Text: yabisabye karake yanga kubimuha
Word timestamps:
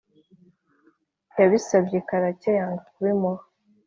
yabisabye 1.39 1.97
karake 2.07 2.49
yanga 2.59 2.83
kubimuha 2.93 3.43